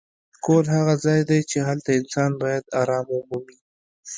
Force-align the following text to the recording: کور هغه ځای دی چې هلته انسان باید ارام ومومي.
کور 0.45 0.63
هغه 0.75 0.95
ځای 1.05 1.21
دی 1.29 1.39
چې 1.49 1.57
هلته 1.67 1.89
انسان 1.99 2.31
باید 2.41 2.63
ارام 2.81 3.07
ومومي. 3.11 3.57